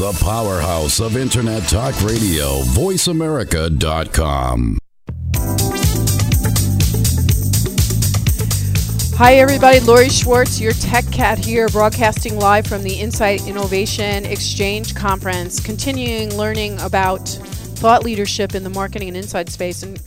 The 0.00 0.18
powerhouse 0.24 0.98
of 0.98 1.18
Internet 1.18 1.68
Talk 1.68 1.94
Radio, 2.00 2.62
voiceamerica.com. 2.72 4.78
Hi, 9.18 9.34
everybody. 9.34 9.80
Lori 9.80 10.08
Schwartz, 10.08 10.58
your 10.58 10.72
tech 10.72 11.04
cat 11.12 11.36
here, 11.36 11.68
broadcasting 11.68 12.38
live 12.38 12.66
from 12.66 12.82
the 12.82 12.94
Insight 12.94 13.46
Innovation 13.46 14.24
Exchange 14.24 14.94
Conference, 14.94 15.60
continuing 15.60 16.34
learning 16.34 16.80
about 16.80 17.28
thought 17.28 18.02
leadership 18.02 18.54
in 18.54 18.64
the 18.64 18.70
marketing 18.70 19.08
and 19.08 19.18
insight 19.18 19.50
space, 19.50 19.82
and 19.82 20.00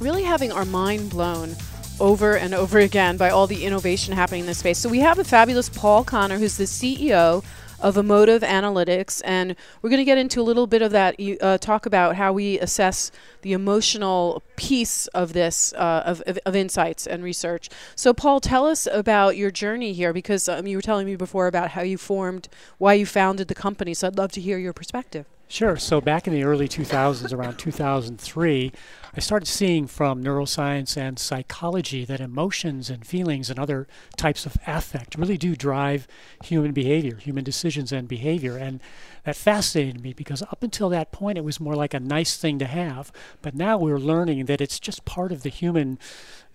really 0.00 0.22
having 0.22 0.50
our 0.50 0.64
mind 0.64 1.10
blown 1.10 1.54
over 2.00 2.38
and 2.38 2.54
over 2.54 2.78
again 2.78 3.18
by 3.18 3.28
all 3.28 3.46
the 3.46 3.66
innovation 3.66 4.14
happening 4.14 4.40
in 4.40 4.46
this 4.46 4.60
space. 4.60 4.78
So, 4.78 4.88
we 4.88 5.00
have 5.00 5.18
a 5.18 5.24
fabulous 5.24 5.68
Paul 5.68 6.04
Conner, 6.04 6.38
who's 6.38 6.56
the 6.56 6.64
CEO 6.64 7.44
of 7.80 7.96
Emotive 7.96 8.42
Analytics, 8.42 9.22
and 9.24 9.56
we're 9.80 9.90
going 9.90 10.00
to 10.00 10.04
get 10.04 10.18
into 10.18 10.40
a 10.40 10.42
little 10.42 10.66
bit 10.66 10.82
of 10.82 10.92
that. 10.92 11.16
Uh, 11.40 11.58
talk 11.58 11.86
about 11.86 12.16
how 12.16 12.32
we 12.32 12.58
assess 12.60 13.10
the 13.42 13.52
emotional 13.52 14.42
piece 14.56 15.06
of 15.08 15.32
this 15.32 15.72
uh, 15.74 16.02
of, 16.04 16.22
of, 16.26 16.38
of, 16.44 16.56
insights 16.56 17.06
and 17.06 17.22
research. 17.22 17.68
So, 17.94 18.12
Paul, 18.12 18.40
tell 18.40 18.66
us 18.66 18.86
about 18.90 19.36
your 19.36 19.50
journey 19.50 19.92
here, 19.92 20.12
because 20.12 20.48
um, 20.48 20.66
you 20.66 20.76
were 20.76 20.82
telling 20.82 21.06
me 21.06 21.16
before 21.16 21.46
about 21.46 21.70
how 21.70 21.82
you 21.82 21.98
formed, 21.98 22.48
why 22.78 22.94
you 22.94 23.06
founded 23.06 23.48
the 23.48 23.54
company. 23.54 23.94
So, 23.94 24.06
I'd 24.06 24.18
love 24.18 24.32
to 24.32 24.40
hear 24.40 24.58
your 24.58 24.72
perspective. 24.72 25.26
Sure. 25.50 25.76
So 25.76 26.00
back 26.00 26.28
in 26.28 26.32
the 26.32 26.44
early 26.44 26.68
2000s, 26.68 27.32
around 27.32 27.58
2003, 27.58 28.72
I 29.12 29.18
started 29.18 29.46
seeing 29.46 29.88
from 29.88 30.22
neuroscience 30.22 30.96
and 30.96 31.18
psychology 31.18 32.04
that 32.04 32.20
emotions 32.20 32.88
and 32.88 33.04
feelings 33.04 33.50
and 33.50 33.58
other 33.58 33.88
types 34.16 34.46
of 34.46 34.56
affect 34.64 35.16
really 35.18 35.36
do 35.36 35.56
drive 35.56 36.06
human 36.44 36.70
behavior, 36.70 37.16
human 37.16 37.42
decisions 37.42 37.90
and 37.90 38.06
behavior. 38.06 38.56
And 38.56 38.78
that 39.24 39.34
fascinated 39.34 40.00
me 40.00 40.12
because 40.12 40.40
up 40.42 40.62
until 40.62 40.88
that 40.90 41.10
point, 41.10 41.36
it 41.36 41.44
was 41.44 41.58
more 41.58 41.74
like 41.74 41.94
a 41.94 42.00
nice 42.00 42.36
thing 42.36 42.60
to 42.60 42.66
have. 42.66 43.10
But 43.42 43.56
now 43.56 43.76
we're 43.76 43.98
learning 43.98 44.44
that 44.44 44.60
it's 44.60 44.78
just 44.78 45.04
part 45.04 45.32
of 45.32 45.42
the 45.42 45.48
human 45.48 45.98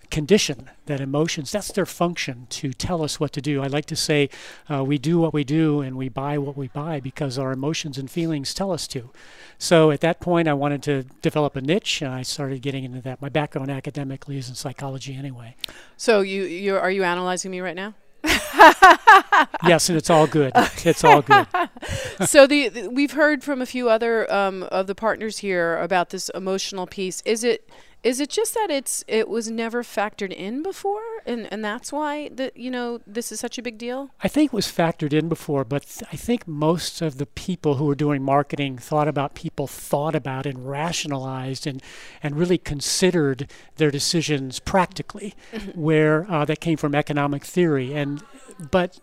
condition 0.10 0.70
that 0.86 1.02
emotions 1.02 1.52
that's 1.52 1.72
their 1.72 1.86
function 1.86 2.48
to 2.50 2.72
tell 2.74 3.04
us 3.04 3.20
what 3.20 3.32
to 3.34 3.42
do 3.42 3.62
i 3.62 3.68
like 3.68 3.86
to 3.86 3.96
say 3.96 4.30
uh, 4.70 4.84
we 4.84 4.98
do 4.98 5.18
what 5.18 5.34
we 5.34 5.44
do 5.44 5.82
and 5.82 5.98
we 5.98 6.10
buy 6.10 6.38
what 6.38 6.56
we 6.56 6.68
buy 6.68 7.00
because 7.00 7.38
our 7.38 7.52
emotions 7.52 7.98
and 7.98 8.10
feelings 8.10 8.54
tell 8.54 8.72
us 8.72 8.88
to 8.88 9.10
so 9.58 9.92
at 9.92 10.02
that 10.02 10.20
point 10.20 10.48
i 10.48 10.54
wanted 10.54 10.82
to 10.84 11.04
develop 11.22 11.56
a 11.56 11.62
niche 11.62 12.02
and 12.02 12.14
i 12.14 12.22
started 12.22 12.62
getting 12.62 12.84
into 12.84 13.02
that 13.02 13.22
my 13.22 13.30
background 13.30 13.70
academically 13.70 14.38
is 14.38 14.50
in 14.50 14.56
psychology 14.56 15.16
anyway 15.16 15.56
so 15.98 16.22
you 16.22 16.44
you 16.44 16.76
are 16.76 16.92
you 16.92 17.04
analyzing 17.04 17.52
me 17.52 17.60
right 17.60 17.76
now 17.76 17.94
yes, 19.66 19.90
and 19.90 19.98
it's 19.98 20.10
all 20.10 20.28
good. 20.28 20.52
It's 20.84 21.04
all 21.04 21.22
good. 21.22 21.48
so 22.26 22.48
the, 22.48 22.70
the, 22.70 22.90
we've 22.90 23.12
heard 23.12 23.44
from 23.44 23.62
a 23.62 23.66
few 23.66 23.90
other 23.90 24.32
um, 24.32 24.64
of 24.64 24.88
the 24.88 24.96
partners 24.96 25.40
here 25.40 25.78
about 25.78 26.10
this 26.10 26.30
emotional 26.30 26.88
piece. 26.88 27.22
Is 27.22 27.44
it 27.44 27.70
is 28.06 28.20
it 28.20 28.30
just 28.30 28.54
that 28.54 28.70
it's 28.70 29.04
it 29.08 29.28
was 29.28 29.50
never 29.50 29.82
factored 29.82 30.32
in 30.32 30.62
before, 30.62 31.02
and 31.26 31.52
and 31.52 31.66
that's 31.66 31.92
why 31.92 32.30
that 32.30 32.56
you 32.56 32.70
know 32.70 33.02
this 33.08 33.32
is 33.32 33.40
such 33.40 33.58
a 33.58 33.64
big 33.64 33.80
deal? 33.80 34.12
I 34.24 34.28
think 34.28 34.54
it 34.54 34.56
was 34.56 34.68
factored 34.68 35.12
in 35.12 35.28
before, 35.28 35.66
but 35.66 35.88
th- 35.88 36.08
I 36.14 36.16
think 36.16 36.48
most 36.48 37.02
of 37.02 37.18
the 37.18 37.26
people 37.26 37.76
who 37.76 37.86
were 37.86 37.96
doing 37.96 38.22
marketing 38.22 38.78
thought 38.78 39.08
about 39.08 39.34
people 39.34 39.66
thought 39.66 40.14
about 40.14 40.46
and 40.46 40.70
rationalized 40.70 41.66
and 41.66 41.82
and 42.22 42.38
really 42.38 42.60
considered 42.60 43.50
their 43.78 43.90
decisions 43.90 44.60
practically, 44.60 45.34
mm-hmm. 45.52 45.72
where 45.72 46.30
uh, 46.32 46.46
that 46.46 46.60
came 46.60 46.78
from 46.78 46.94
economic 46.94 47.44
theory 47.44 47.92
and 47.96 48.22
but 48.70 49.00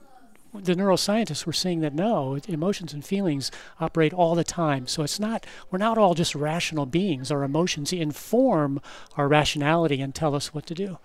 the 0.55 0.75
neuroscientists 0.75 1.47
were 1.47 1.53
saying 1.53 1.81
that 1.81 1.95
no, 1.95 2.39
emotions 2.47 2.92
and 2.92 3.05
feelings 3.05 3.50
operate 3.81 4.12
all 4.12 4.34
the 4.34 4.45
time. 4.45 4.86
So 4.86 5.03
it's 5.03 5.19
not 5.19 5.47
we're 5.70 5.78
not 5.78 5.98
all 5.98 6.14
just 6.14 6.34
rational 6.34 6.86
beings. 6.86 7.31
Our 7.31 7.42
emotions 7.42 7.92
inform 7.92 8.80
our 9.17 9.28
rationality 9.28 10.01
and 10.01 10.14
tell 10.14 10.35
us 10.35 10.52
what 10.52 10.67
to 10.67 10.74
do. 10.74 10.98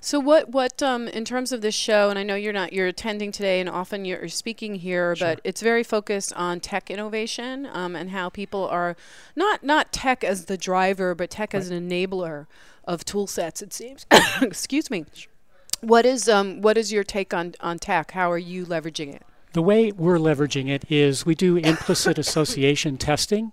So 0.00 0.18
what 0.18 0.50
what 0.50 0.82
um, 0.82 1.08
in 1.08 1.24
terms 1.24 1.52
of 1.52 1.60
this 1.60 1.74
show, 1.74 2.10
and 2.10 2.18
I 2.18 2.22
know 2.22 2.34
you're 2.34 2.52
not 2.52 2.72
you're 2.72 2.86
attending 2.86 3.32
today, 3.32 3.60
and 3.60 3.68
often 3.68 4.04
you're 4.04 4.28
speaking 4.28 4.76
here, 4.76 5.14
sure. 5.14 5.28
but 5.28 5.40
it's 5.44 5.60
very 5.60 5.82
focused 5.82 6.32
on 6.34 6.60
tech 6.60 6.90
innovation 6.90 7.68
um, 7.72 7.94
and 7.94 8.10
how 8.10 8.28
people 8.28 8.66
are 8.68 8.96
not 9.36 9.62
not 9.62 9.92
tech 9.92 10.24
as 10.24 10.46
the 10.46 10.56
driver, 10.56 11.14
but 11.14 11.30
tech 11.30 11.52
right. 11.52 11.60
as 11.60 11.70
an 11.70 11.88
enabler 11.88 12.46
of 12.84 13.04
tool 13.04 13.26
sets. 13.26 13.62
It 13.62 13.72
seems. 13.72 14.06
Excuse 14.42 14.90
me. 14.90 15.04
What 15.80 16.06
is 16.06 16.28
um 16.28 16.60
what 16.62 16.78
is 16.78 16.92
your 16.92 17.04
take 17.04 17.34
on 17.34 17.54
on 17.60 17.78
tech? 17.78 18.12
How 18.12 18.30
are 18.30 18.38
you 18.38 18.64
leveraging 18.66 19.14
it? 19.14 19.22
The 19.52 19.62
way 19.62 19.92
we're 19.92 20.18
leveraging 20.18 20.68
it 20.68 20.90
is 20.90 21.24
we 21.24 21.34
do 21.34 21.56
implicit 21.56 22.18
association 22.18 22.98
testing. 22.98 23.52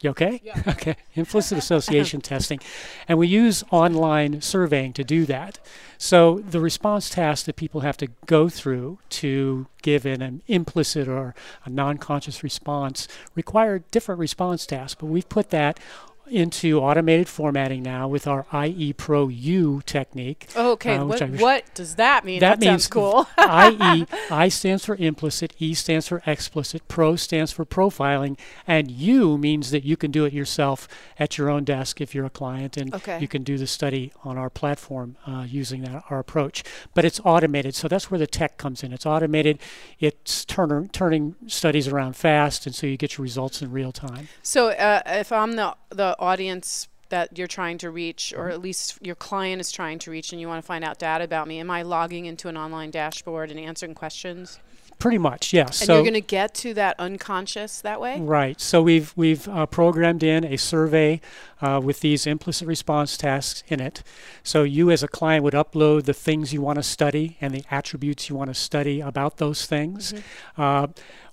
You 0.00 0.10
okay? 0.10 0.40
Yeah. 0.44 0.62
okay. 0.68 0.96
Implicit 1.14 1.56
association 1.56 2.20
testing. 2.20 2.60
And 3.08 3.18
we 3.18 3.26
use 3.26 3.64
online 3.70 4.42
surveying 4.42 4.92
to 4.92 5.02
do 5.02 5.24
that. 5.26 5.58
So 5.96 6.40
the 6.40 6.60
response 6.60 7.08
tasks 7.08 7.46
that 7.46 7.56
people 7.56 7.80
have 7.80 7.96
to 7.96 8.08
go 8.26 8.48
through 8.48 8.98
to 9.10 9.66
give 9.82 10.04
in 10.04 10.20
an 10.20 10.42
implicit 10.46 11.08
or 11.08 11.34
a 11.64 11.70
non 11.70 11.96
conscious 11.98 12.42
response 12.42 13.08
require 13.34 13.78
different 13.90 14.18
response 14.20 14.66
tasks. 14.66 14.96
But 15.00 15.06
we've 15.06 15.28
put 15.28 15.50
that 15.50 15.80
into 16.28 16.80
automated 16.80 17.28
formatting 17.28 17.82
now 17.82 18.08
with 18.08 18.26
our 18.26 18.46
IE 18.52 18.92
Pro 18.92 19.28
U 19.28 19.82
technique. 19.84 20.48
Oh, 20.56 20.72
okay, 20.72 20.96
uh, 20.96 21.04
what, 21.04 21.30
what, 21.30 21.74
does 21.74 21.96
that 21.96 22.24
mean? 22.24 22.40
That, 22.40 22.60
that 22.60 22.66
means 22.66 22.86
cool. 22.86 23.26
IE, 23.38 24.06
I 24.30 24.48
stands 24.48 24.84
for 24.84 24.96
implicit, 24.96 25.54
E 25.58 25.74
stands 25.74 26.08
for 26.08 26.22
explicit, 26.26 26.86
Pro 26.88 27.16
stands 27.16 27.52
for 27.52 27.64
profiling, 27.64 28.38
and 28.66 28.90
U 28.90 29.36
means 29.36 29.70
that 29.70 29.84
you 29.84 29.96
can 29.96 30.10
do 30.10 30.24
it 30.24 30.32
yourself 30.32 30.88
at 31.18 31.36
your 31.36 31.50
own 31.50 31.64
desk 31.64 32.00
if 32.00 32.14
you're 32.14 32.26
a 32.26 32.30
client, 32.30 32.76
and 32.76 32.94
okay. 32.94 33.18
you 33.20 33.28
can 33.28 33.42
do 33.42 33.58
the 33.58 33.66
study 33.66 34.12
on 34.22 34.38
our 34.38 34.50
platform 34.50 35.16
uh, 35.26 35.46
using 35.48 35.82
that 35.82 36.04
our 36.10 36.18
approach. 36.18 36.64
But 36.94 37.04
it's 37.04 37.20
automated, 37.24 37.74
so 37.74 37.88
that's 37.88 38.10
where 38.10 38.18
the 38.18 38.26
tech 38.26 38.56
comes 38.56 38.82
in. 38.82 38.92
It's 38.92 39.06
automated. 39.06 39.58
It's 40.00 40.44
turn, 40.44 40.88
turning 40.88 41.36
studies 41.46 41.88
around 41.88 42.16
fast, 42.16 42.66
and 42.66 42.74
so 42.74 42.86
you 42.86 42.96
get 42.96 43.18
your 43.18 43.22
results 43.22 43.62
in 43.62 43.70
real 43.70 43.92
time. 43.92 44.28
So 44.42 44.68
uh, 44.68 45.02
if 45.06 45.32
I'm 45.32 45.52
the 45.52 45.76
the 45.90 46.13
audience 46.18 46.88
that 47.10 47.38
you're 47.38 47.46
trying 47.46 47.78
to 47.78 47.90
reach, 47.90 48.32
or 48.36 48.48
at 48.50 48.60
least 48.60 48.98
your 49.00 49.14
client 49.14 49.60
is 49.60 49.70
trying 49.70 49.98
to 50.00 50.10
reach, 50.10 50.32
and 50.32 50.40
you 50.40 50.48
want 50.48 50.62
to 50.62 50.66
find 50.66 50.84
out 50.84 50.98
data 50.98 51.24
about 51.24 51.46
me, 51.46 51.60
am 51.60 51.70
I 51.70 51.82
logging 51.82 52.26
into 52.26 52.48
an 52.48 52.56
online 52.56 52.90
dashboard 52.90 53.50
and 53.50 53.60
answering 53.60 53.94
questions? 53.94 54.58
Pretty 54.98 55.18
much, 55.18 55.52
yes. 55.52 55.80
And 55.80 55.86
so 55.86 55.94
you're 55.94 56.02
going 56.02 56.14
to 56.14 56.20
get 56.20 56.54
to 56.54 56.74
that 56.74 56.98
unconscious 56.98 57.80
that 57.82 58.00
way. 58.00 58.20
Right. 58.20 58.60
So 58.60 58.82
we've 58.82 59.12
we've 59.16 59.46
uh, 59.48 59.66
programmed 59.66 60.22
in 60.22 60.44
a 60.44 60.56
survey 60.56 61.20
uh, 61.60 61.80
with 61.82 62.00
these 62.00 62.26
implicit 62.26 62.66
response 62.66 63.16
tasks 63.16 63.62
in 63.68 63.80
it. 63.80 64.02
So 64.42 64.62
you, 64.62 64.90
as 64.90 65.02
a 65.02 65.08
client, 65.08 65.44
would 65.44 65.54
upload 65.54 66.04
the 66.04 66.14
things 66.14 66.52
you 66.52 66.62
want 66.62 66.76
to 66.76 66.82
study 66.82 67.36
and 67.40 67.54
the 67.54 67.64
attributes 67.70 68.28
you 68.28 68.36
want 68.36 68.48
to 68.48 68.54
study 68.54 69.00
about 69.00 69.36
those 69.36 69.66
things. 69.66 70.12
Mm-hmm. 70.12 70.62
Uh, 70.62 70.86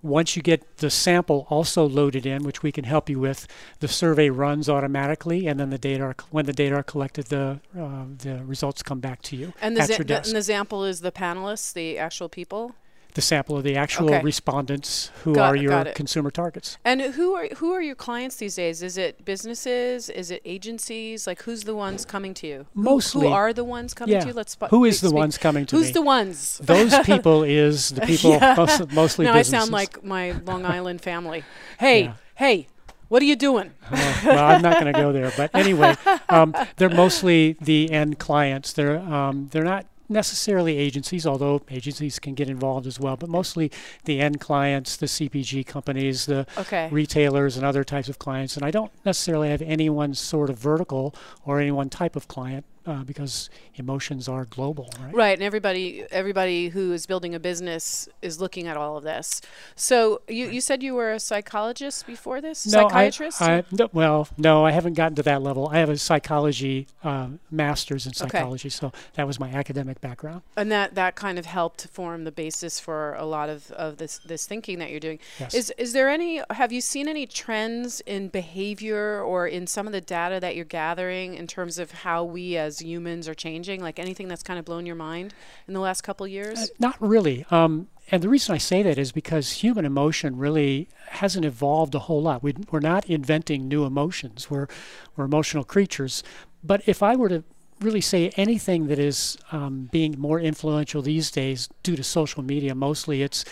once 0.04 0.36
you 0.36 0.42
get 0.42 0.78
the 0.78 0.90
sample 0.90 1.46
also 1.50 1.88
loaded 1.88 2.26
in, 2.26 2.44
which 2.44 2.64
we 2.64 2.72
can 2.72 2.86
help 2.86 3.08
you 3.10 3.20
with, 3.20 3.48
the 3.80 3.88
survey 3.88 4.30
runs 4.30 4.68
automatically, 4.68 5.48
and 5.48 5.60
then 5.60 5.70
the 5.70 5.78
data 5.78 6.04
are, 6.04 6.16
when 6.32 6.46
the 6.46 6.54
data 6.54 6.76
are 6.76 6.84
collected, 6.84 7.28
the 7.28 7.60
uh, 7.78 8.06
the 8.18 8.44
results 8.44 8.82
come 8.82 9.00
back 9.00 9.22
to 9.22 9.36
you 9.36 9.54
and 9.62 9.78
the, 9.78 9.86
za- 9.86 10.04
the, 10.04 10.18
and 10.18 10.36
the 10.36 10.44
sample 10.44 10.84
is 10.84 11.02
the 11.02 11.12
panelists, 11.12 11.74
the 11.74 11.98
actual 11.98 12.30
people 12.30 12.76
the 13.14 13.22
sample 13.22 13.58
of 13.58 13.64
the 13.64 13.76
actual 13.76 14.08
okay. 14.08 14.22
respondents 14.22 15.12
who 15.24 15.34
got, 15.34 15.54
are 15.54 15.56
your 15.56 15.86
consumer 15.86 16.32
targets. 16.32 16.78
And 16.86 17.02
who 17.02 17.34
are 17.34 17.48
who 17.58 17.72
are 17.72 17.82
your 17.82 17.96
clients 17.96 18.38
these 18.38 18.56
days? 18.56 18.82
Is 18.82 18.98
it 18.98 19.26
businesses? 19.26 20.10
Is 20.10 20.32
it 20.32 20.42
agencies? 20.46 21.28
Like 21.28 21.42
who's 21.44 21.64
the 21.64 21.76
ones 21.76 22.06
coming 22.06 22.34
to 22.36 22.48
you? 22.48 22.66
Mostly. 22.74 23.22
Who, 23.22 23.28
who 23.28 23.34
are 23.34 23.54
the 23.54 23.64
ones 23.64 23.94
coming 23.94 24.14
yeah. 24.14 24.22
to 24.22 24.28
you? 24.28 24.34
Let's 24.34 24.54
sp- 24.56 24.72
Who 24.72 24.86
is 24.86 25.02
the 25.02 25.12
ones 25.12 25.38
coming 25.38 25.66
to 25.68 25.76
who's 25.76 25.84
me? 25.84 25.88
Who's 25.88 25.94
the 25.94 26.02
ones? 26.02 26.58
Those 26.64 26.98
people 27.06 27.44
is 27.44 27.90
the 27.90 28.02
people 28.06 28.32
yeah. 28.32 28.56
most, 28.58 28.92
mostly 28.92 29.26
now 29.26 29.34
businesses. 29.34 29.54
I 29.54 29.60
sound 29.60 29.72
like 29.72 30.04
my 30.04 30.32
Long 30.32 30.66
Island 30.78 31.02
family. 31.02 31.44
Hey, 31.80 32.04
yeah. 32.04 32.14
hey, 32.36 32.68
what 33.12 33.22
are 33.22 33.26
you 33.26 33.36
doing? 33.36 33.72
well, 33.92 34.20
well, 34.26 34.46
I'm 34.46 34.62
not 34.62 34.80
going 34.80 34.94
to 34.94 35.00
go 35.00 35.12
there. 35.12 35.34
But 35.36 35.52
anyway, 35.54 35.96
um, 36.30 36.56
they're 36.78 36.90
mostly 36.90 37.58
the 37.60 37.92
end 37.92 38.20
clients. 38.20 38.72
They're 38.72 39.00
um, 39.00 39.50
they're 39.52 39.66
not 39.66 39.86
necessarily 40.12 40.78
agencies, 40.78 41.26
although 41.26 41.62
agencies 41.70 42.20
can 42.20 42.34
get 42.36 42.50
involved 42.50 42.86
as 42.86 43.00
well, 43.00 43.18
but 43.18 43.30
mostly 43.30 43.72
the 44.06 44.20
end 44.20 44.40
clients, 44.40 44.98
the 44.98 45.06
CPG 45.06 45.66
companies, 45.66 46.26
the 46.26 46.46
okay. 46.58 46.90
retailers, 46.92 47.58
and 47.58 47.66
other 47.66 47.84
types 47.84 48.10
of 48.10 48.20
clients. 48.20 48.56
And 48.56 48.66
I 48.66 48.72
don't 48.72 48.92
necessarily 49.06 49.50
have 49.50 49.62
any 49.62 49.90
one 49.90 50.14
sort 50.14 50.50
of 50.50 50.58
vertical 50.58 51.16
or 51.46 51.60
any 51.60 51.72
one 51.72 51.90
type 51.90 52.16
of 52.16 52.28
client. 52.28 52.66
Uh, 52.86 53.04
because 53.04 53.50
emotions 53.76 54.28
are 54.28 54.46
global, 54.46 54.90
right? 55.00 55.14
Right, 55.14 55.34
and 55.38 55.44
everybody 55.44 56.04
everybody 56.12 56.70
who 56.70 56.92
is 56.94 57.06
building 57.06 57.36
a 57.36 57.40
business 57.40 58.08
is 58.22 58.40
looking 58.42 58.68
at 58.68 58.78
all 58.78 58.98
of 58.98 59.04
this. 59.04 59.42
So 59.76 60.22
you, 60.28 60.48
you 60.50 60.62
said 60.62 60.82
you 60.84 60.94
were 60.96 61.12
a 61.12 61.20
psychologist 61.20 62.08
before 62.08 62.42
this, 62.42 62.66
No, 62.66 62.88
psychiatrist. 62.88 63.42
I, 63.42 63.64
no, 63.72 63.90
well, 63.94 64.28
no, 64.38 64.66
I 64.66 64.72
haven't 64.72 64.94
gotten 64.94 65.16
to 65.16 65.24
that 65.24 65.42
level. 65.42 65.70
I 65.70 65.78
have 65.78 65.90
a 65.90 65.98
psychology 65.98 66.88
uh, 67.04 67.28
master's 67.50 68.06
in 68.08 68.14
psychology, 68.14 68.70
so 68.70 68.92
that 69.14 69.28
was 69.28 69.40
my 69.40 69.50
academic 69.52 70.02
background. 70.02 70.42
and 70.56 70.72
that 70.72 70.96
that 70.96 71.16
kind 71.16 71.38
of 71.40 71.46
helped 71.46 71.88
form 71.88 72.24
the 72.24 72.32
basis 72.32 72.80
for 72.80 73.14
a 73.16 73.26
lot 73.26 73.50
of, 73.50 73.72
of 73.72 73.98
this 73.98 74.20
this 74.26 74.46
thinking 74.46 74.80
that 74.80 74.90
you're 74.92 75.00
doing. 75.00 75.20
Yes. 75.40 75.54
Is 75.54 75.74
is 75.78 75.94
there 75.94 76.10
any 76.10 76.42
have 76.50 76.72
you 76.72 76.82
seen 76.82 77.08
any 77.08 77.26
trends 77.26 78.02
in 78.06 78.30
behavior 78.30 79.22
or 79.22 79.48
in 79.48 79.68
some 79.68 79.86
of 79.88 79.94
the 79.94 80.02
data 80.02 80.40
that 80.40 80.56
you're 80.56 80.66
gathering 80.66 81.36
in 81.36 81.48
terms 81.48 81.78
of 81.80 81.92
how 81.92 82.24
we 82.24 82.58
as 82.58 82.71
humans 82.80 83.28
are 83.28 83.34
changing? 83.34 83.82
Like 83.82 84.00
anything 84.00 84.28
that's 84.28 84.44
kind 84.44 84.60
of 84.60 84.66
blown 84.66 84.86
your 84.86 84.96
mind 84.96 85.34
in 85.68 85.74
the 85.74 85.80
last 85.80 86.02
couple 86.02 86.28
years? 86.28 86.60
Uh, 86.60 86.66
not 86.80 86.96
really. 87.00 87.46
Um, 87.52 87.88
and 88.12 88.22
the 88.22 88.30
reason 88.30 88.54
I 88.54 88.58
say 88.58 88.84
that 88.84 88.98
is 88.98 89.12
because 89.12 89.52
human 89.52 89.86
emotion 89.86 90.38
really 90.38 90.90
hasn't 91.10 91.46
evolved 91.46 91.96
a 91.96 92.00
whole 92.00 92.22
lot. 92.22 92.44
We, 92.44 92.54
we're 92.70 92.80
not 92.80 93.06
inventing 93.06 93.68
new 93.68 93.86
emotions. 93.86 94.50
We're, 94.50 94.68
we're 95.16 95.26
emotional 95.26 95.64
creatures. 95.64 96.24
But 96.64 96.82
if 96.86 97.02
I 97.02 97.16
were 97.16 97.30
to 97.30 97.44
really 97.80 98.02
say 98.02 98.30
anything 98.36 98.88
that 98.88 99.00
is 99.00 99.38
um, 99.52 99.90
being 99.92 100.16
more 100.20 100.40
influential 100.40 101.02
these 101.02 101.32
days 101.32 101.70
due 101.84 101.96
to 101.96 102.04
social 102.04 102.44
media, 102.44 102.76
mostly 102.76 103.22
it's 103.22 103.44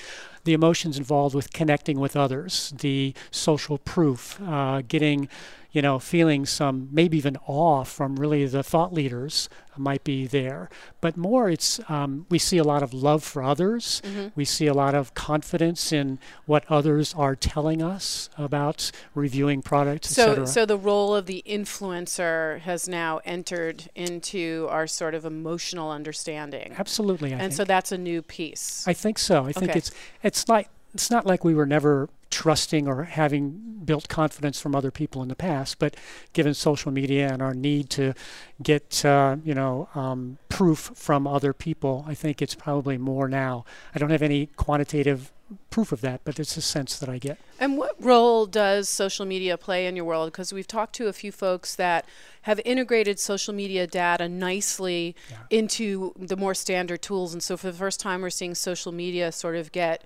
the 0.44 0.54
emotions 0.54 0.98
involved 0.98 1.36
with 1.36 1.52
connecting 1.52 2.00
with 2.00 2.16
others, 2.16 2.74
the 2.80 3.14
social 3.32 3.78
proof, 3.78 4.40
uh, 4.42 4.82
getting, 4.88 5.28
you 5.72 5.82
know, 5.82 6.00
feeling 6.00 6.46
some 6.46 6.90
maybe 6.92 7.18
even 7.18 7.38
awe 7.46 7.84
from 7.84 8.16
really 8.16 8.46
the 8.48 8.64
thought 8.64 8.92
leaders 8.94 9.50
might 9.78 10.04
be 10.04 10.26
there. 10.28 10.70
But 11.00 11.16
more, 11.16 11.50
it's 11.50 11.80
um, 11.90 12.26
we 12.30 12.38
see 12.40 12.58
a 12.58 12.64
lot 12.64 12.82
of 12.84 12.94
love 12.94 13.24
for 13.24 13.42
others. 13.44 14.02
We 14.36 14.44
see 14.46 14.68
a 14.68 14.74
lot 14.74 14.94
of 14.96 15.14
confidence 15.14 15.92
in 15.94 16.20
what 16.46 16.66
others 16.70 17.14
are 17.14 17.36
telling 17.36 17.82
us 17.82 18.30
about 18.38 18.92
reviewing 19.16 19.62
products, 19.62 20.10
So, 20.10 20.44
so 20.46 20.66
the 20.66 20.78
role 20.78 21.16
of 21.16 21.28
the 21.28 21.44
influencer 21.48 22.60
has 22.62 22.88
now 22.90 23.20
entered 23.26 23.90
into 23.96 24.68
our 24.70 24.88
sort 24.88 25.14
of 25.16 25.24
emotional 25.26 25.92
understanding, 25.92 26.74
Absolutely, 26.78 27.30
I 27.34 27.38
and 27.38 27.42
think. 27.44 27.54
so 27.54 27.64
that's 27.64 27.92
a 27.92 27.98
new 27.98 28.22
piece. 28.22 28.84
I 28.88 28.94
think 28.94 29.18
so. 29.20 29.46
I 29.46 29.52
think 29.54 29.70
Okay. 29.72 29.78
it's 29.80 29.92
it's 30.24 30.48
like 30.50 30.68
it's 30.94 31.10
not 31.12 31.26
like 31.26 31.44
we 31.44 31.54
were 31.54 31.66
never 31.66 32.10
trusting 32.30 32.88
or 32.88 33.04
having 33.04 33.82
built 33.86 34.08
confidence 34.08 34.60
from 34.60 34.76
other 34.76 34.92
people 34.92 35.22
in 35.22 35.30
the 35.30 35.36
past, 35.36 35.80
but 35.80 35.96
given 36.34 36.54
social 36.54 36.92
media 36.92 37.32
and 37.32 37.42
our 37.42 37.54
need 37.54 37.90
to 37.90 38.14
get 38.62 39.04
uh, 39.06 39.38
you 39.44 39.54
know 39.54 39.90
um, 39.96 40.38
proof 40.50 40.92
from 40.96 41.26
other 41.26 41.54
people, 41.54 42.06
I 42.08 42.14
think 42.14 42.42
it's 42.42 42.56
probably 42.56 42.98
more 42.98 43.28
now. 43.28 43.66
I 43.96 44.00
don't 44.00 44.12
have 44.12 44.22
any 44.22 44.48
quantitative 44.56 45.32
proof 45.70 45.92
of 45.92 46.02
that, 46.02 46.22
but 46.24 46.40
it's 46.40 46.58
a 46.58 46.62
sense 46.62 47.00
that 47.00 47.10
I 47.10 47.18
get. 47.18 47.40
And 47.60 47.78
what 47.78 47.96
role 48.00 48.46
does 48.46 48.88
social 48.88 49.26
media 49.26 49.58
play 49.58 49.88
in 49.88 49.96
your 49.96 50.06
world? 50.06 50.32
Because 50.32 50.54
we've 50.54 50.68
talked 50.68 50.94
to 50.96 51.08
a 51.08 51.14
few 51.14 51.32
folks 51.32 51.76
that 51.76 52.06
have 52.44 52.60
integrated 52.66 53.20
social 53.20 53.54
media 53.54 53.88
data 53.88 54.30
nicely 54.30 55.16
into 55.50 56.14
the 56.18 56.38
more 56.38 56.54
standard 56.54 57.02
tools. 57.02 57.34
And 57.34 57.42
so 57.42 57.58
for 57.58 57.68
the 57.68 57.78
first 57.78 58.00
time, 58.00 58.22
we're 58.22 58.30
seeing 58.30 58.56
social 58.56 58.92
media 58.92 59.32
sort 59.32 59.56
of 59.56 59.72
get. 59.72 60.04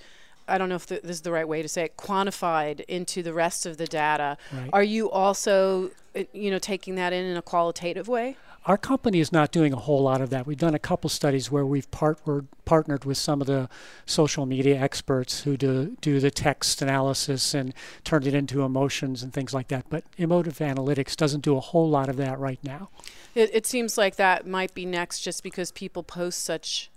I 0.48 0.57
don't 0.57 0.69
know 0.69 0.75
if 0.75 0.86
th- 0.86 1.01
this 1.01 1.18
is 1.18 1.22
the 1.22 1.31
right 1.31 1.48
way 1.48 1.62
to 1.62 1.68
say 1.68 1.86
it, 1.86 1.98
quantified 1.98 2.81
into 2.81 3.24
the 3.24 3.34
rest 3.34 3.66
of 3.66 3.78
the 3.78 3.88
data. 3.88 4.38
Right. 4.51 4.69
Are 4.74 4.84
you 4.84 5.10
also, 5.10 5.92
uh, 6.16 6.24
you 6.34 6.51
know, 6.51 6.60
taking 6.60 6.95
that 6.95 7.13
in 7.13 7.25
in 7.25 7.38
a 7.38 7.42
qualitative 7.42 8.07
way? 8.07 8.38
Our 8.66 8.78
company 8.78 9.19
is 9.19 9.34
not 9.34 9.51
doing 9.51 9.74
a 9.74 9.78
whole 9.78 10.04
lot 10.04 10.22
of 10.22 10.30
that. 10.30 10.48
We've 10.48 10.57
done 10.57 10.74
a 10.74 10.80
couple 10.80 11.10
studies 11.10 11.51
where 11.51 11.66
we've 11.66 11.90
partnered 11.92 12.48
partnered 12.63 13.04
with 13.04 13.18
some 13.18 13.42
of 13.42 13.48
the 13.48 13.68
social 14.06 14.45
media 14.45 14.80
experts 14.80 15.44
who 15.44 15.57
do 15.57 15.98
do 16.00 16.22
the 16.22 16.31
text 16.31 16.81
analysis 16.81 17.54
and 17.54 17.74
turn 18.06 18.25
it 18.25 18.34
into 18.34 18.62
emotions 18.63 19.22
and 19.22 19.34
things 19.34 19.54
like 19.54 19.68
that. 19.68 19.86
But 19.90 20.06
emotive 20.18 20.60
analytics 20.60 21.18
doesn't 21.18 21.42
do 21.42 21.57
a 21.57 21.60
whole 21.60 21.90
lot 21.90 22.07
of 22.07 22.16
that 22.18 22.40
right 22.40 22.60
now. 22.63 22.90
It, 23.36 23.50
it 23.54 23.68
seems 23.68 23.98
like 23.98 24.16
that 24.16 24.48
might 24.48 24.74
be 24.74 24.86
next 24.86 25.19
just 25.19 25.44
because 25.44 25.72
people 25.72 26.04
post 26.04 26.44
such, 26.44 26.90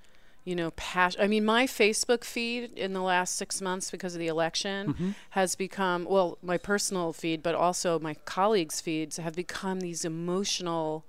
you 0.47 0.55
know, 0.55 0.71
passion. 0.77 1.21
I 1.21 1.27
mean, 1.27 1.45
my 1.45 1.67
Facebook 1.67 2.23
feed 2.23 2.71
in 2.79 2.93
the 2.93 3.03
last 3.03 3.35
six 3.35 3.61
months 3.61 3.91
because 3.91 4.15
of 4.15 4.21
the 4.21 4.29
election 4.29 4.95
mm-hmm. 4.95 5.11
has 5.31 5.57
become, 5.57 6.05
well, 6.05 6.39
my 6.41 6.57
personal 6.57 7.13
feed, 7.13 7.43
but 7.43 7.57
also 7.57 7.99
my 7.99 8.15
colleagues' 8.15 8.81
feeds 8.81 9.17
have 9.17 9.35
become 9.35 9.81
these 9.81 10.05
emotional, 10.05 11.05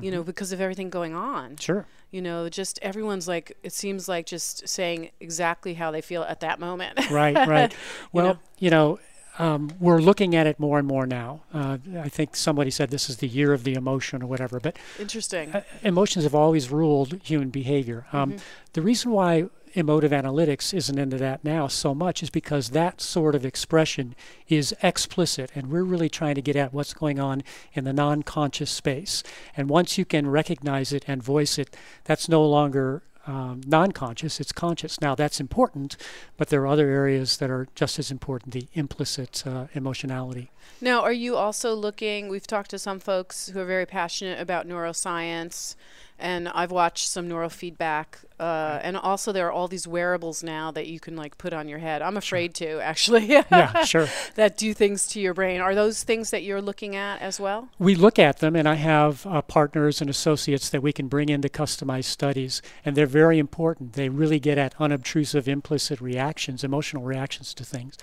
you 0.00 0.10
know, 0.10 0.20
mm-hmm. 0.20 0.26
because 0.26 0.50
of 0.50 0.62
everything 0.62 0.88
going 0.88 1.14
on. 1.14 1.58
Sure. 1.58 1.86
You 2.10 2.22
know, 2.22 2.48
just 2.48 2.78
everyone's 2.80 3.28
like, 3.28 3.54
it 3.62 3.74
seems 3.74 4.08
like 4.08 4.24
just 4.24 4.66
saying 4.66 5.10
exactly 5.20 5.74
how 5.74 5.90
they 5.90 6.00
feel 6.00 6.22
at 6.22 6.40
that 6.40 6.58
moment. 6.58 7.10
Right, 7.10 7.36
right. 7.46 7.76
Well, 8.12 8.26
know? 8.26 8.38
you 8.58 8.70
know, 8.70 8.98
um, 9.38 9.70
we're 9.80 10.00
looking 10.00 10.34
at 10.34 10.46
it 10.46 10.60
more 10.60 10.78
and 10.78 10.86
more 10.86 11.06
now. 11.06 11.42
Uh, 11.52 11.78
I 11.98 12.08
think 12.08 12.36
somebody 12.36 12.70
said 12.70 12.90
this 12.90 13.10
is 13.10 13.16
the 13.18 13.28
year 13.28 13.52
of 13.52 13.64
the 13.64 13.74
emotion 13.74 14.22
or 14.22 14.26
whatever, 14.26 14.60
but 14.60 14.76
Interesting. 14.98 15.52
uh, 15.52 15.62
emotions 15.82 16.24
have 16.24 16.34
always 16.34 16.70
ruled 16.70 17.20
human 17.22 17.50
behavior. 17.50 18.06
Um, 18.12 18.36
The 18.74 18.82
reason 18.82 19.10
why 19.12 19.46
emotive 19.74 20.12
analytics 20.12 20.72
isn't 20.72 20.98
into 20.98 21.16
that 21.16 21.44
now 21.44 21.66
so 21.66 21.94
much 21.94 22.22
is 22.22 22.30
because 22.30 22.70
that 22.70 23.00
sort 23.00 23.34
of 23.34 23.44
expression 23.44 24.14
is 24.48 24.74
explicit, 24.82 25.50
and 25.54 25.68
we're 25.70 25.82
really 25.82 26.08
trying 26.08 26.36
to 26.36 26.42
get 26.42 26.54
at 26.56 26.72
what's 26.72 26.94
going 26.94 27.18
on 27.18 27.42
in 27.72 27.84
the 27.84 27.92
non 27.92 28.22
conscious 28.22 28.70
space. 28.70 29.22
And 29.56 29.68
once 29.68 29.98
you 29.98 30.04
can 30.04 30.28
recognize 30.28 30.92
it 30.92 31.04
and 31.08 31.22
voice 31.22 31.58
it, 31.58 31.76
that's 32.04 32.28
no 32.28 32.44
longer 32.46 33.02
um, 33.26 33.62
non 33.66 33.92
conscious, 33.92 34.40
it's 34.40 34.52
conscious. 34.52 35.00
Now, 35.00 35.14
that's 35.14 35.40
important, 35.40 35.96
but 36.36 36.48
there 36.48 36.62
are 36.62 36.66
other 36.66 36.88
areas 36.88 37.38
that 37.38 37.50
are 37.50 37.68
just 37.74 37.98
as 37.98 38.10
important 38.10 38.52
the 38.52 38.68
implicit 38.74 39.44
uh, 39.46 39.66
emotionality. 39.74 40.50
Now, 40.80 41.02
are 41.02 41.12
you 41.12 41.36
also 41.36 41.74
looking? 41.74 42.28
We've 42.28 42.46
talked 42.46 42.70
to 42.70 42.78
some 42.78 43.00
folks 43.00 43.48
who 43.48 43.60
are 43.60 43.64
very 43.64 43.86
passionate 43.86 44.40
about 44.40 44.68
neuroscience, 44.68 45.76
and 46.18 46.48
I've 46.48 46.70
watched 46.70 47.08
some 47.08 47.28
neurofeedback. 47.28 48.06
Uh, 48.38 48.80
and 48.82 48.96
also, 48.96 49.32
there 49.32 49.46
are 49.46 49.52
all 49.52 49.68
these 49.68 49.86
wearables 49.86 50.42
now 50.42 50.70
that 50.72 50.86
you 50.86 50.98
can 50.98 51.16
like 51.16 51.38
put 51.38 51.52
on 51.52 51.68
your 51.68 51.78
head. 51.78 52.02
I'm 52.02 52.16
afraid 52.16 52.54
to 52.56 52.80
actually. 52.80 53.26
Yeah, 53.26 53.84
sure. 53.84 54.08
that 54.34 54.56
do 54.56 54.74
things 54.74 55.06
to 55.08 55.20
your 55.20 55.34
brain. 55.34 55.60
Are 55.60 55.74
those 55.74 56.02
things 56.02 56.30
that 56.30 56.42
you're 56.42 56.60
looking 56.62 56.94
at 56.94 57.20
as 57.20 57.40
well? 57.40 57.68
we 57.78 57.94
look 57.94 58.18
at 58.18 58.38
them, 58.38 58.54
and 58.54 58.68
I 58.68 58.74
have 58.74 59.26
uh, 59.26 59.42
partners 59.42 60.00
and 60.00 60.10
associates 60.10 60.68
that 60.70 60.82
we 60.82 60.92
can 60.92 61.08
bring 61.08 61.28
into 61.28 61.48
customized 61.48 62.04
studies, 62.04 62.60
and 62.84 62.96
they're 62.96 63.06
very 63.06 63.38
important. 63.38 63.94
They 63.94 64.08
really 64.08 64.38
get 64.40 64.58
at 64.58 64.74
unobtrusive, 64.78 65.48
implicit 65.48 66.00
reactions, 66.00 66.64
emotional 66.64 67.02
reactions 67.02 67.54
to 67.54 67.64
things. 67.64 67.96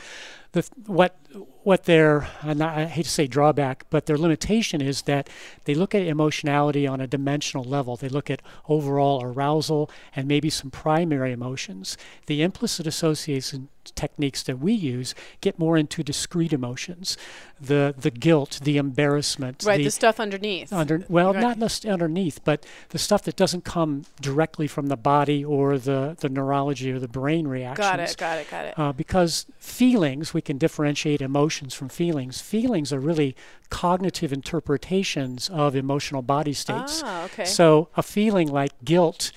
The 0.53 0.67
what 0.85 1.17
what 1.63 1.85
their 1.85 2.23
uh, 2.23 2.27
and 2.43 2.61
I 2.63 2.81
I 2.81 2.85
hate 2.85 3.05
to 3.05 3.09
say 3.09 3.27
drawback, 3.27 3.85
but 3.89 4.05
their 4.05 4.17
limitation 4.17 4.81
is 4.81 5.03
that 5.03 5.29
they 5.65 5.73
look 5.73 5.95
at 5.95 6.01
emotionality 6.01 6.85
on 6.85 6.99
a 6.99 7.07
dimensional 7.07 7.63
level. 7.63 7.95
They 7.95 8.09
look 8.09 8.29
at 8.29 8.41
overall 8.67 9.23
arousal 9.23 9.89
and 10.15 10.27
maybe 10.27 10.49
some 10.49 10.71
primary 10.71 11.31
emotions. 11.31 11.97
The 12.25 12.41
implicit 12.41 12.85
association 12.85 13.69
techniques 13.95 14.43
that 14.43 14.59
we 14.59 14.73
use 14.73 15.13
get 15.41 15.57
more 15.59 15.77
into 15.77 16.03
discrete 16.03 16.53
emotions, 16.53 17.17
the 17.59 17.93
the 17.97 18.11
guilt, 18.11 18.59
the 18.63 18.77
embarrassment, 18.77 19.63
Right, 19.65 19.77
the, 19.77 19.85
the 19.85 19.91
stuff 19.91 20.19
underneath. 20.19 20.71
under 20.73 21.03
well 21.09 21.33
Right. 21.33 21.41
not 21.41 21.59
just 21.59 21.85
underneath 21.85 22.43
but 22.43 22.65
the 22.89 22.99
stuff 22.99 23.23
that 23.23 23.35
doesn't 23.35 23.63
come 23.63 24.05
directly 24.19 24.67
from 24.67 24.87
the 24.87 24.97
body 24.97 25.43
or 25.43 25.77
the 25.77 26.15
the 26.19 26.29
neurology 26.29 26.91
or 26.91 26.99
the 26.99 27.07
brain 27.07 27.47
reactions 27.47 27.87
got 27.87 27.99
it. 27.99 28.15
Got 28.17 28.39
it. 28.39 28.49
Got 28.49 28.65
it. 28.65 28.73
uh, 28.79 28.91
because 28.93 29.45
feelings 29.59 30.33
we 30.33 30.41
can 30.41 30.57
differentiate 30.57 31.21
emotions 31.21 31.73
from 31.73 31.89
feelings 31.89 32.41
feelings 32.41 32.91
are 32.93 32.99
really 32.99 33.35
cognitive 33.69 34.33
interpretations 34.33 35.49
of 35.49 35.75
emotional 35.75 36.21
body 36.21 36.53
states 36.53 37.01
ah, 37.05 37.23
okay. 37.25 37.45
so 37.45 37.87
a 37.95 38.03
feeling 38.03 38.47
like 38.47 38.71
guilt 38.83 39.31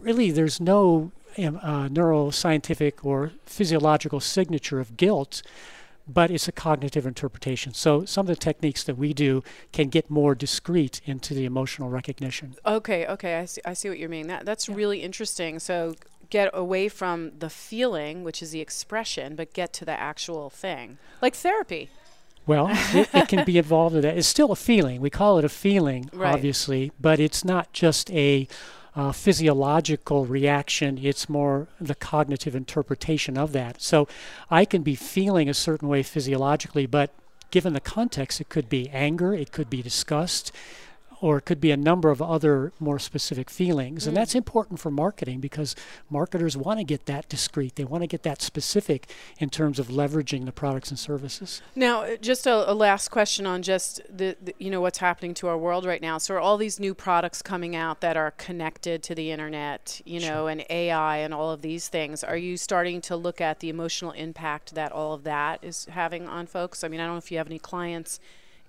really 0.00 0.30
there's 0.30 0.60
no 0.60 1.10
uh, 1.38 1.88
neuroscientific 1.88 3.04
or 3.04 3.32
physiological 3.46 4.20
signature 4.20 4.80
of 4.80 4.96
guilt 4.96 5.42
but 6.06 6.30
it's 6.30 6.48
a 6.48 6.52
cognitive 6.52 7.06
interpretation. 7.06 7.74
So 7.74 8.04
some 8.04 8.24
of 8.24 8.28
the 8.28 8.36
techniques 8.36 8.82
that 8.84 8.96
we 8.96 9.12
do 9.12 9.42
can 9.72 9.88
get 9.88 10.10
more 10.10 10.34
discrete 10.34 11.00
into 11.04 11.34
the 11.34 11.44
emotional 11.44 11.88
recognition. 11.90 12.56
Okay, 12.66 13.06
okay, 13.06 13.36
I 13.38 13.44
see, 13.44 13.60
I 13.64 13.72
see 13.74 13.88
what 13.88 13.98
you 13.98 14.08
mean. 14.08 14.26
That 14.26 14.44
that's 14.44 14.68
really 14.68 15.02
interesting. 15.02 15.58
So 15.58 15.94
get 16.30 16.50
away 16.52 16.88
from 16.88 17.32
the 17.38 17.50
feeling, 17.50 18.24
which 18.24 18.42
is 18.42 18.50
the 18.50 18.60
expression, 18.60 19.36
but 19.36 19.52
get 19.52 19.72
to 19.74 19.84
the 19.84 19.98
actual 19.98 20.50
thing, 20.50 20.98
like 21.20 21.34
therapy. 21.34 21.90
Well, 22.46 22.68
it, 22.72 23.08
it 23.14 23.28
can 23.28 23.44
be 23.44 23.58
involved 23.58 23.94
in 23.94 24.00
that. 24.02 24.16
It's 24.18 24.26
still 24.26 24.50
a 24.50 24.56
feeling. 24.56 25.00
We 25.00 25.10
call 25.10 25.38
it 25.38 25.44
a 25.44 25.48
feeling, 25.48 26.10
Right. 26.12 26.34
obviously, 26.34 26.90
but 27.00 27.20
it's 27.20 27.44
not 27.44 27.72
just 27.72 28.10
a 28.10 28.48
uh, 28.94 29.12
physiological 29.12 30.26
reaction. 30.26 30.98
It's 31.02 31.28
more 31.28 31.68
the 31.80 31.94
cognitive 31.94 32.54
interpretation 32.54 33.38
of 33.38 33.52
that. 33.52 33.80
So 33.80 34.06
I 34.50 34.64
can 34.64 34.82
be 34.82 34.94
feeling 34.94 35.48
a 35.48 35.54
certain 35.54 35.88
way 35.88 36.02
physiologically, 36.02 36.86
but 36.86 37.10
given 37.50 37.72
the 37.72 37.80
context, 37.80 38.40
it 38.40 38.48
could 38.48 38.68
be 38.68 38.88
anger, 38.90 39.34
it 39.34 39.52
could 39.52 39.70
be 39.70 39.82
disgust, 39.82 40.52
or 41.22 41.38
it 41.38 41.42
could 41.42 41.60
be 41.60 41.70
a 41.70 41.76
number 41.76 42.10
of 42.10 42.20
other 42.20 42.72
more 42.80 42.98
specific 42.98 43.48
feelings. 43.48 44.08
And 44.08 44.16
that's 44.16 44.34
important 44.34 44.80
for 44.80 44.90
marketing 44.90 45.38
because 45.38 45.76
marketers 46.10 46.56
want 46.56 46.80
to 46.80 46.84
get 46.84 47.06
that 47.06 47.28
discrete. 47.28 47.76
They 47.76 47.84
want 47.84 48.02
to 48.02 48.08
get 48.08 48.24
that 48.24 48.42
specific 48.42 49.08
in 49.38 49.48
terms 49.48 49.78
of 49.78 49.86
leveraging 49.86 50.46
the 50.46 50.52
products 50.52 50.90
and 50.90 50.98
services. 50.98 51.62
Now, 51.76 52.02
uh, 52.02 52.16
just 52.16 52.44
a, 52.48 52.68
a 52.68 52.74
last 52.74 53.12
question 53.12 53.46
on 53.46 53.62
just 53.62 54.02
the, 54.10 54.36
the, 54.42 54.52
you 54.58 54.68
know 54.68 54.80
what's 54.80 54.98
happening 54.98 55.32
to 55.34 55.46
our 55.46 55.56
world 55.56 55.86
right 55.86 56.02
now. 56.02 56.18
So, 56.18 56.34
are 56.34 56.40
all 56.40 56.56
these 56.56 56.80
new 56.80 56.92
products 56.92 57.40
coming 57.40 57.76
out 57.76 58.00
that 58.00 58.16
are 58.16 58.32
connected 58.32 59.04
to 59.04 59.14
the 59.14 59.30
internet, 59.30 60.00
you 60.04 60.18
know, 60.18 60.48
and 60.48 60.64
AI 60.68 61.18
and 61.18 61.32
all 61.32 61.52
of 61.52 61.62
these 61.62 61.86
things? 61.86 62.24
Are 62.24 62.36
you 62.36 62.56
starting 62.56 63.00
to 63.02 63.14
look 63.14 63.40
at 63.40 63.60
the 63.60 63.68
emotional 63.68 64.10
impact 64.10 64.74
that 64.74 64.90
all 64.90 65.12
of 65.12 65.22
that 65.22 65.62
is 65.62 65.84
having 65.84 66.26
on 66.26 66.48
folks? 66.48 66.82
I 66.82 66.88
mean, 66.88 66.98
I 66.98 67.04
don't 67.04 67.14
know 67.14 67.18
if 67.18 67.30
you 67.30 67.38
have 67.38 67.46
any 67.46 67.60
clients 67.60 68.18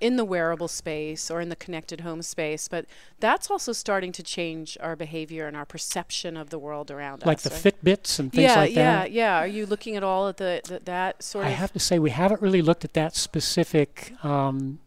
in 0.04 0.18
the 0.18 0.26
wearable 0.26 0.68
space 0.68 1.32
or 1.32 1.40
in 1.40 1.48
the 1.48 1.56
connected 1.56 2.02
home 2.02 2.22
space, 2.22 2.68
but 2.68 2.86
that's 3.22 3.50
also 3.50 3.72
starting 3.72 4.12
to 4.12 4.22
change 4.22 4.78
our 4.82 4.98
behavior 4.98 5.48
and 5.48 5.56
our 5.56 5.66
perception 5.66 6.36
of 6.36 6.50
the 6.50 6.60
world 6.60 6.92
around 6.92 7.26
Like 7.26 7.38
us. 7.38 7.46
Like 7.46 7.64
the 7.64 7.70
right? 7.70 7.82
Fitbits 7.82 8.20
and 8.20 8.30
things 8.30 8.44
yeah, 8.44 8.56
like 8.56 8.76
yeah, 8.76 9.00
that. 9.00 9.12
yeah. 9.14 9.38
Are 9.38 9.48
you 9.48 9.66
looking 9.66 9.96
at 9.96 10.04
all 10.04 10.28
of 10.28 10.36
the, 10.36 10.60
the 10.68 10.82
that 10.84 11.24
sort 11.24 11.46
I 11.46 11.48
of? 11.48 11.54
I 11.54 11.56
have 11.56 11.72
to 11.72 11.80
say, 11.80 12.00
we 12.00 12.10
haven't 12.10 12.42
really 12.42 12.62
looked 12.62 12.84
at 12.84 12.94
that 12.96 13.16
specific 13.16 14.14
um, 14.26 14.80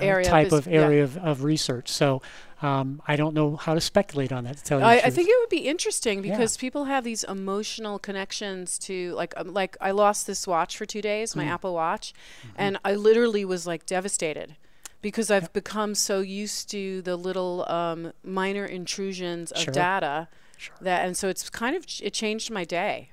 Area 0.00 0.26
of 0.26 0.30
type 0.30 0.52
of 0.52 0.66
yeah. 0.66 0.80
area 0.80 1.04
of, 1.04 1.16
of 1.18 1.44
research. 1.44 1.88
So 1.88 2.20
um, 2.62 3.00
I 3.06 3.16
don't 3.16 3.34
know 3.34 3.56
how 3.56 3.74
to 3.74 3.80
speculate 3.80 4.32
on 4.32 4.44
that, 4.44 4.56
to 4.58 4.64
tell 4.64 4.78
you 4.80 4.84
I, 4.84 4.94
I 5.04 5.10
think 5.10 5.28
it 5.28 5.34
would 5.40 5.48
be 5.48 5.68
interesting 5.68 6.22
Yeah. 6.24 6.32
because 6.32 6.56
people 6.56 6.84
have 6.84 7.04
these 7.04 7.24
emotional 7.24 7.98
connections 7.98 8.78
to 8.80 9.12
like 9.14 9.34
um, 9.36 9.52
like 9.54 9.76
I 9.80 9.90
lost 9.92 10.26
this 10.26 10.46
watch 10.46 10.76
for 10.76 10.86
two 10.86 11.02
days, 11.02 11.32
Mm. 11.32 11.36
my 11.36 11.44
Apple 11.46 11.74
Watch, 11.74 12.12
Mm-hmm. 12.46 12.56
and 12.56 12.78
I 12.84 12.94
literally 12.94 13.44
was 13.44 13.66
like 13.66 13.86
devastated 13.86 14.56
because 15.00 15.30
I've 15.30 15.52
become 15.52 15.94
so 15.94 16.20
used 16.20 16.70
to 16.70 17.02
the 17.02 17.16
little 17.16 17.64
um, 17.68 18.12
minor 18.24 18.64
intrusions 18.66 19.50
of 19.52 19.58
Sure. 19.62 19.74
data 19.74 20.28
Sure. 20.56 20.76
that, 20.80 21.04
and 21.06 21.16
so 21.16 21.28
it's 21.28 21.48
kind 21.50 21.74
of 21.74 21.84
it 22.02 22.12
changed 22.12 22.50
my 22.50 22.64
day. 22.64 23.10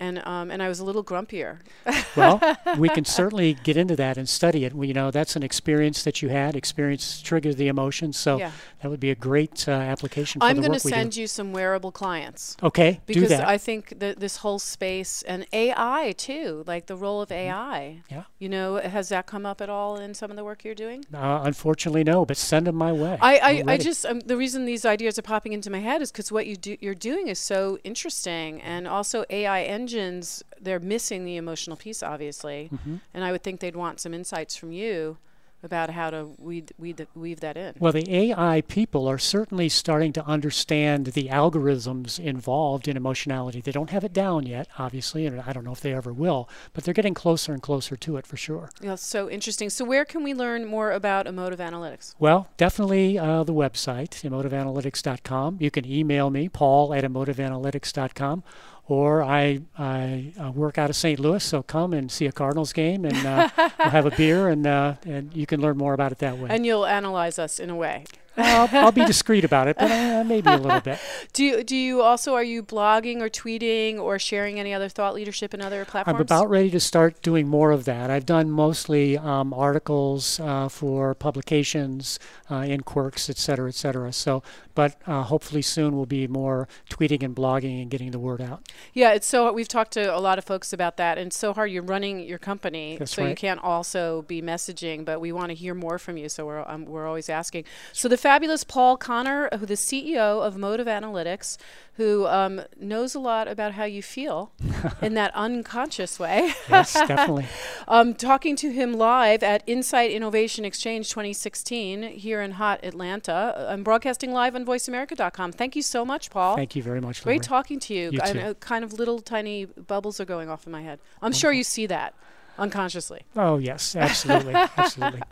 And 0.00 0.26
um, 0.26 0.50
and 0.50 0.62
I 0.62 0.68
was 0.68 0.80
a 0.80 0.84
little 0.84 1.04
grumpier. 1.04 1.58
well, 2.16 2.40
we 2.78 2.88
can 2.88 3.04
certainly 3.04 3.52
get 3.52 3.76
into 3.76 3.94
that 3.96 4.16
and 4.16 4.26
study 4.26 4.64
it. 4.64 4.72
We, 4.72 4.88
you 4.88 4.94
know, 4.94 5.10
that's 5.10 5.36
an 5.36 5.42
experience 5.42 6.02
that 6.04 6.22
you 6.22 6.30
had. 6.30 6.56
Experience 6.56 7.20
triggers 7.20 7.56
the 7.56 7.68
emotions, 7.68 8.18
so 8.18 8.38
Yeah. 8.38 8.52
that 8.80 8.90
would 8.90 8.98
be 8.98 9.10
a 9.10 9.14
great 9.14 9.68
uh, 9.68 9.72
application 9.72 10.40
for 10.40 10.46
I'm 10.46 10.56
going 10.56 10.72
to 10.72 10.80
send 10.80 11.16
you 11.16 11.26
some 11.26 11.52
wearable 11.52 11.92
clients. 11.92 12.56
Okay, 12.62 13.00
do 13.06 13.12
because 13.14 13.28
that. 13.28 13.46
I 13.46 13.58
think 13.58 13.98
that 13.98 14.20
this 14.20 14.38
whole 14.38 14.58
space 14.58 15.22
and 15.22 15.46
AI 15.52 16.14
too, 16.16 16.64
like 16.66 16.86
the 16.86 16.96
role 16.96 17.20
of 17.20 17.30
AI. 17.30 17.98
Mm-hmm. 18.00 18.14
Yeah. 18.14 18.22
You 18.38 18.48
know, 18.48 18.76
has 18.76 19.10
that 19.10 19.26
come 19.26 19.44
up 19.44 19.60
at 19.60 19.68
all 19.68 19.98
in 19.98 20.14
some 20.14 20.30
of 20.30 20.36
the 20.38 20.44
work 20.44 20.64
you're 20.64 20.74
doing? 20.74 21.04
uh, 21.12 21.42
unfortunately, 21.44 22.04
no, 22.04 22.24
but 22.24 22.38
send 22.38 22.66
them 22.66 22.76
my 22.76 22.92
way. 22.92 23.18
I, 23.20 23.36
I, 23.38 23.64
I 23.74 23.76
just 23.76 24.06
um, 24.06 24.20
the 24.20 24.38
reason 24.38 24.64
these 24.64 24.86
ideas 24.86 25.18
are 25.18 25.22
popping 25.22 25.52
into 25.52 25.68
my 25.68 25.80
head 25.80 26.00
is 26.00 26.10
because 26.10 26.32
what 26.32 26.46
you 26.46 26.56
do 26.56 26.78
you're 26.80 26.94
doing 26.94 27.28
is 27.28 27.38
so 27.38 27.78
interesting, 27.84 28.62
and 28.62 28.88
also 28.88 29.26
AI 29.28 29.64
engines 29.94 30.42
they're 30.60 30.80
missing 30.80 31.24
the 31.24 31.36
emotional 31.36 31.76
piece 31.76 32.02
obviously, 32.02 32.68
Mm-hmm. 32.72 32.96
and 33.14 33.24
I 33.24 33.32
would 33.32 33.42
think 33.42 33.60
they'd 33.60 33.76
want 33.76 34.00
some 34.00 34.14
insights 34.14 34.54
from 34.56 34.72
you 34.72 35.16
about 35.62 35.90
how 35.90 36.08
to 36.08 36.26
weed, 36.38 36.72
weed, 36.78 37.06
weave 37.14 37.40
that 37.40 37.54
in. 37.54 37.74
Well, 37.78 37.92
the 37.92 38.10
AI 38.10 38.62
people 38.62 39.06
are 39.06 39.18
certainly 39.18 39.68
starting 39.68 40.10
to 40.14 40.24
understand 40.24 41.08
the 41.08 41.28
algorithms 41.28 42.18
involved 42.18 42.88
in 42.88 42.96
emotionality. 42.96 43.60
They 43.60 43.70
don't 43.72 43.90
have 43.90 44.02
it 44.02 44.14
down 44.14 44.46
yet, 44.46 44.68
obviously, 44.78 45.26
and 45.26 45.38
I 45.42 45.52
don't 45.52 45.64
know 45.64 45.72
if 45.72 45.82
they 45.82 45.92
ever 45.92 46.14
will, 46.14 46.48
but 46.72 46.84
they're 46.84 46.94
getting 46.94 47.12
closer 47.12 47.52
and 47.52 47.60
closer 47.60 47.94
to 47.94 48.16
it 48.16 48.26
for 48.26 48.38
sure. 48.38 48.70
Yeah, 48.80 48.94
so 48.94 49.28
interesting. 49.28 49.68
So 49.68 49.84
where 49.84 50.06
can 50.06 50.22
we 50.22 50.32
learn 50.32 50.64
more 50.64 50.92
about 50.92 51.26
emotive 51.26 51.58
analytics? 51.58 52.14
Well, 52.18 52.48
definitely 52.56 53.18
uh, 53.18 53.44
the 53.44 53.52
website, 53.52 54.12
emotiveanalytics.com. 54.26 55.58
You 55.60 55.70
can 55.70 55.84
email 55.84 56.30
me, 56.30 56.48
paul 56.48 56.94
at 56.94 57.04
emotiveanalytics.com, 57.04 58.44
or 58.90 59.22
I, 59.22 59.60
I 59.78 60.32
uh, 60.38 60.50
work 60.50 60.76
out 60.76 60.90
of 60.90 60.96
St. 60.96 61.20
Louis, 61.20 61.42
so 61.44 61.62
come 61.62 61.92
and 61.92 62.10
see 62.10 62.26
a 62.26 62.32
Cardinals 62.32 62.72
game 62.72 63.04
and 63.04 63.24
uh, 63.24 63.48
we'll 63.56 63.90
have 63.90 64.04
a 64.04 64.10
beer, 64.10 64.48
and, 64.48 64.66
uh, 64.66 64.94
and 65.06 65.32
you 65.32 65.46
can 65.46 65.60
learn 65.60 65.76
more 65.76 65.94
about 65.94 66.10
it 66.10 66.18
that 66.18 66.38
way. 66.38 66.48
And 66.50 66.66
you'll 66.66 66.86
analyze 66.86 67.38
us 67.38 67.60
in 67.60 67.70
a 67.70 67.76
way. 67.76 68.04
I'll, 68.36 68.68
I'll 68.72 68.92
be 68.92 69.04
discreet 69.04 69.44
about 69.44 69.68
it, 69.68 69.76
but 69.78 69.90
uh, 69.90 70.24
maybe 70.24 70.48
a 70.50 70.56
little 70.56 70.80
bit. 70.80 70.98
Do 71.32 71.44
you, 71.44 71.62
do 71.62 71.76
you 71.76 72.02
also 72.02 72.34
are 72.34 72.42
you 72.42 72.62
blogging 72.62 73.20
or 73.20 73.28
tweeting 73.28 73.98
or 73.98 74.18
sharing 74.18 74.58
any 74.58 74.74
other 74.74 74.88
thought 74.88 75.14
leadership 75.14 75.54
in 75.54 75.60
other 75.60 75.84
platforms? 75.84 76.16
I'm 76.16 76.20
about 76.20 76.50
ready 76.50 76.70
to 76.70 76.80
start 76.80 77.22
doing 77.22 77.48
more 77.48 77.70
of 77.70 77.84
that. 77.84 78.10
I've 78.10 78.26
done 78.26 78.50
mostly 78.50 79.16
um, 79.16 79.52
articles 79.54 80.40
uh, 80.40 80.68
for 80.68 81.14
publications 81.14 82.18
uh, 82.50 82.56
in 82.56 82.80
Quirks, 82.82 83.30
et 83.30 83.38
cetera, 83.38 83.68
et 83.68 83.74
cetera. 83.74 84.12
So, 84.12 84.42
but 84.74 84.96
uh, 85.06 85.22
hopefully 85.22 85.62
soon 85.62 85.96
we'll 85.96 86.06
be 86.06 86.26
more 86.26 86.68
tweeting 86.88 87.22
and 87.22 87.34
blogging 87.34 87.82
and 87.82 87.90
getting 87.90 88.10
the 88.10 88.18
word 88.18 88.40
out. 88.40 88.68
Yeah, 88.92 89.12
it's 89.12 89.26
so 89.26 89.52
we've 89.52 89.68
talked 89.68 89.92
to 89.92 90.14
a 90.14 90.18
lot 90.18 90.38
of 90.38 90.44
folks 90.44 90.72
about 90.72 90.96
that, 90.96 91.18
and 91.18 91.28
it's 91.28 91.38
so 91.38 91.52
hard. 91.52 91.70
You're 91.70 91.82
running 91.82 92.20
your 92.20 92.38
company, 92.38 92.96
That's 92.98 93.12
so 93.12 93.26
you 93.26 93.34
can't 93.34 93.62
also 93.62 94.22
be 94.22 94.42
messaging. 94.42 95.04
But 95.04 95.20
we 95.20 95.32
want 95.32 95.48
to 95.48 95.54
hear 95.54 95.74
more 95.74 95.98
from 95.98 96.16
you, 96.16 96.28
so 96.28 96.46
we're 96.46 96.64
um, 96.66 96.84
we're 96.86 97.06
always 97.06 97.28
asking. 97.28 97.64
So 97.92 98.08
the 98.08 98.16
fabulous 98.20 98.64
Paul 98.64 98.96
Conner, 98.96 99.48
who 99.58 99.66
the 99.66 99.74
CEO 99.74 100.46
of 100.46 100.54
Emotive 100.54 100.86
Analytics, 100.86 101.56
who 101.94 102.26
um, 102.26 102.62
knows 102.78 103.14
a 103.14 103.18
lot 103.18 103.48
about 103.48 103.72
how 103.72 103.84
you 103.84 104.02
feel 104.02 104.52
in 105.02 105.14
that 105.14 105.34
unconscious 105.34 106.18
way. 106.18 106.52
Yes, 106.68 106.92
definitely. 107.06 107.46
Um, 107.88 108.14
talking 108.14 108.56
to 108.56 108.70
him 108.70 108.92
live 108.92 109.42
at 109.42 109.62
Insight 109.66 110.10
Innovation 110.10 110.64
Exchange 110.64 111.08
2016 111.08 112.02
here 112.02 112.40
in 112.40 112.52
hot 112.52 112.84
Atlanta. 112.84 113.66
I'm 113.68 113.82
broadcasting 113.82 114.32
live 114.32 114.54
on 114.54 114.64
VoiceAmerica.com. 114.64 115.52
Thank 115.52 115.74
you 115.74 115.82
so 115.82 116.04
much, 116.04 116.30
Paul. 116.30 116.56
Thank 116.56 116.76
you 116.76 116.82
very 116.82 117.00
much. 117.00 117.22
Great 117.22 117.42
talking 117.42 117.80
to 117.80 117.94
you. 117.94 118.10
You 118.12 118.20
I 118.22 118.32
know 118.32 118.54
kind 118.54 118.84
of 118.84 118.92
little 118.92 119.20
tiny 119.20 119.64
bubbles 119.64 120.20
are 120.20 120.24
going 120.24 120.48
off 120.48 120.66
in 120.66 120.72
my 120.72 120.82
head. 120.82 121.00
I'm 121.20 121.32
sure 121.32 121.52
you 121.52 121.64
see 121.64 121.86
that 121.86 122.14
unconsciously. 122.58 123.22
Oh 123.34 123.58
yes, 123.58 123.96
absolutely, 123.96 124.54
absolutely. 124.54 125.22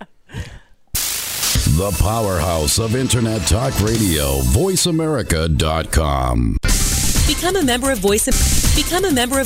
The 1.77 1.97
powerhouse 2.01 2.79
of 2.79 2.97
Internet 2.97 3.47
Talk 3.47 3.79
Radio, 3.81 4.41
voiceamerica.com. 4.41 6.57
Become 7.29 7.57
a 7.57 7.63
member 7.63 7.93
of 7.93 7.99
Voice. 7.99 8.75
Become 8.75 9.05
a 9.05 9.13
member 9.13 9.35
of 9.35 9.37